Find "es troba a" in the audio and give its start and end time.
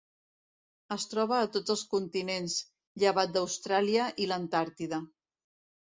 0.95-1.49